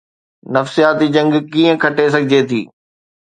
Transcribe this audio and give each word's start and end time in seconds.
نفسياتي 0.55 1.07
جنگ 1.15 1.31
ڪيئن 1.51 1.75
کٽي 1.83 2.05
سگهجي 2.13 2.39
ٿي؟ 2.49 2.61